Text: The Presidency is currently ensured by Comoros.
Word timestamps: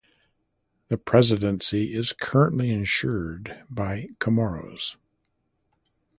The 0.87 0.97
Presidency 0.97 1.93
is 1.93 2.11
currently 2.11 2.71
ensured 2.71 3.63
by 3.69 4.09
Comoros. 4.19 4.95